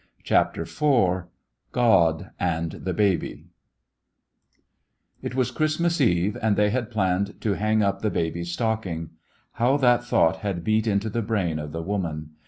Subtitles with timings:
[0.27, 1.23] IV
[1.73, 3.45] GOD AND THE BABY
[5.21, 9.11] IT was Christmas Eve, and they had planned to hang up the baby's stocking!
[9.51, 12.31] How that thought had beat into the brain of the woman.